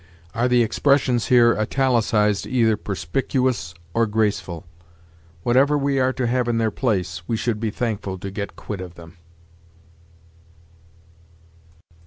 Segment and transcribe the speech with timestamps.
[0.33, 4.65] Are the expressions here italicized either perspicuous or graceful?
[5.43, 8.81] Whatever we are to have in their place, we should be thankful to get quit
[8.81, 9.17] of them.